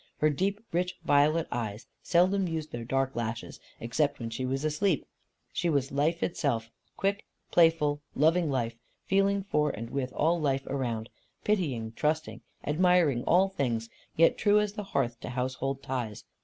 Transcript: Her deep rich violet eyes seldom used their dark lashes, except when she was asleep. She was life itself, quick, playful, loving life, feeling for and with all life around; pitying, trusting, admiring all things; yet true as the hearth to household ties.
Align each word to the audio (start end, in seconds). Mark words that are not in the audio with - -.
Her 0.17 0.31
deep 0.31 0.59
rich 0.71 0.97
violet 1.05 1.47
eyes 1.51 1.85
seldom 2.01 2.47
used 2.47 2.71
their 2.71 2.83
dark 2.83 3.15
lashes, 3.15 3.59
except 3.79 4.17
when 4.17 4.31
she 4.31 4.47
was 4.47 4.65
asleep. 4.65 5.05
She 5.53 5.69
was 5.69 5.91
life 5.91 6.23
itself, 6.23 6.71
quick, 6.97 7.27
playful, 7.51 8.01
loving 8.15 8.49
life, 8.49 8.79
feeling 9.05 9.43
for 9.43 9.69
and 9.69 9.91
with 9.91 10.11
all 10.13 10.41
life 10.41 10.65
around; 10.65 11.11
pitying, 11.43 11.91
trusting, 11.91 12.41
admiring 12.65 13.23
all 13.25 13.47
things; 13.47 13.89
yet 14.15 14.39
true 14.39 14.59
as 14.59 14.73
the 14.73 14.85
hearth 14.85 15.19
to 15.19 15.29
household 15.29 15.83
ties. 15.83 16.23